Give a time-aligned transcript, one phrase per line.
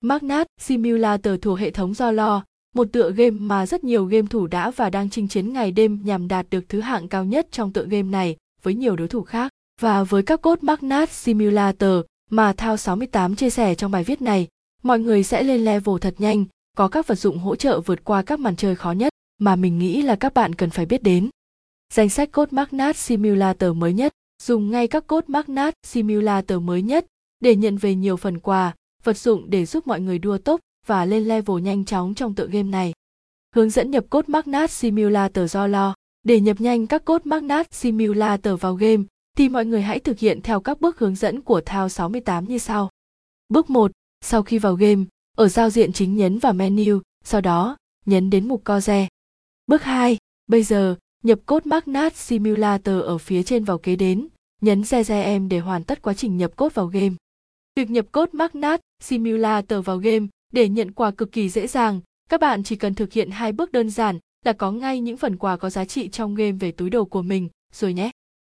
[0.00, 4.46] Magnat Simulator thuộc hệ thống do lo, một tựa game mà rất nhiều game thủ
[4.46, 7.72] đã và đang chinh chiến ngày đêm nhằm đạt được thứ hạng cao nhất trong
[7.72, 9.52] tựa game này với nhiều đối thủ khác.
[9.80, 12.00] Và với các cốt Magnat Simulator
[12.30, 14.46] mà Thao 68 chia sẻ trong bài viết này,
[14.82, 16.44] mọi người sẽ lên level thật nhanh,
[16.76, 19.78] có các vật dụng hỗ trợ vượt qua các màn chơi khó nhất mà mình
[19.78, 21.30] nghĩ là các bạn cần phải biết đến.
[21.94, 24.12] Danh sách cốt Magnat Simulator mới nhất,
[24.42, 27.06] dùng ngay các cốt Magnat Simulator mới nhất
[27.40, 28.74] để nhận về nhiều phần quà,
[29.08, 32.46] vật dụng để giúp mọi người đua tốc và lên level nhanh chóng trong tựa
[32.46, 32.92] game này.
[33.54, 35.94] Hướng dẫn nhập cốt Magnat Simulator do lo.
[36.22, 39.02] Để nhập nhanh các cốt Magnat Simulator vào game
[39.36, 42.58] thì mọi người hãy thực hiện theo các bước hướng dẫn của Thao 68 như
[42.58, 42.90] sau.
[43.48, 43.90] Bước 1.
[44.20, 45.04] Sau khi vào game,
[45.36, 49.08] ở giao diện chính nhấn vào menu, sau đó nhấn đến mục co re.
[49.66, 50.18] Bước 2.
[50.46, 54.28] Bây giờ, nhập cốt Magnat Simulator ở phía trên vào kế đến,
[54.60, 57.14] nhấn re re em để hoàn tất quá trình nhập cốt vào game.
[57.78, 62.40] Việc nhập cốt Magnat Simulator vào game để nhận quà cực kỳ dễ dàng, các
[62.40, 65.56] bạn chỉ cần thực hiện hai bước đơn giản là có ngay những phần quà
[65.56, 68.10] có giá trị trong game về túi đồ của mình rồi nhé.